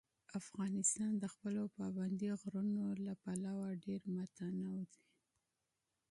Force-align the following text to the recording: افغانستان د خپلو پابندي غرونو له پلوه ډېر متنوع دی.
افغانستان 0.39 1.11
د 1.17 1.25
خپلو 1.33 1.61
پابندي 1.77 2.29
غرونو 2.41 2.85
له 3.05 3.13
پلوه 3.23 3.67
ډېر 3.85 4.01
متنوع 4.15 4.81
دی. 4.93 5.05